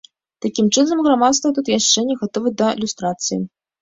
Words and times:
Такім 0.43 0.69
чынам, 0.77 1.03
грамадства 1.09 1.53
тут 1.57 1.71
яшчэ 1.73 2.07
не 2.11 2.15
гатова 2.25 2.55
да 2.63 2.75
люстрацыі. 2.85 3.43